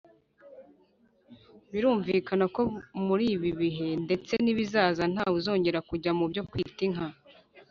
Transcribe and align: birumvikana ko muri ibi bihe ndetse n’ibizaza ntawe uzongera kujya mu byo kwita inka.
birumvikana 1.71 2.45
ko 2.55 2.61
muri 3.07 3.25
ibi 3.35 3.49
bihe 3.61 3.87
ndetse 4.05 4.33
n’ibizaza 4.43 5.03
ntawe 5.11 5.35
uzongera 5.41 5.79
kujya 5.89 6.11
mu 6.17 6.25
byo 6.31 6.43
kwita 6.49 6.81
inka. 6.87 7.07